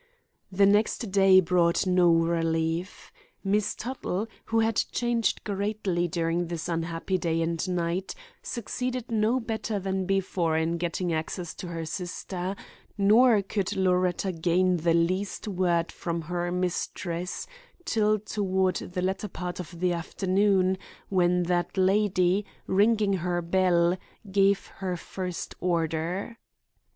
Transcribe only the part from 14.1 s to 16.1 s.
gain the least word